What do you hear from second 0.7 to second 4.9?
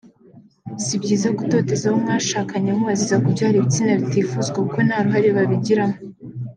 si byiza gutoteza abo mwashakanye mubaziza kubyara ibitsina bitifuzwa kuko